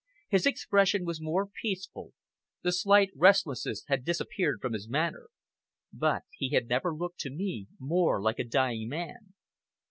His 0.29 0.47
expression 0.47 1.05
was 1.05 1.21
more 1.21 1.47
peaceful, 1.61 2.13
the 2.63 2.71
slight 2.71 3.11
restlessness 3.15 3.83
had 3.85 4.03
disappeared 4.03 4.57
from 4.59 4.73
his 4.73 4.89
manner. 4.89 5.27
But 5.93 6.23
he 6.31 6.49
had 6.55 6.67
never 6.67 6.91
looked 6.95 7.19
to 7.19 7.29
me 7.29 7.67
more 7.77 8.19
like 8.19 8.39
a 8.39 8.43
dying 8.43 8.87
man. 8.89 9.35